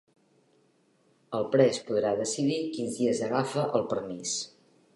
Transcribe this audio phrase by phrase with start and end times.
[1.39, 4.37] El pres podrà decidir quins dies agafa el permís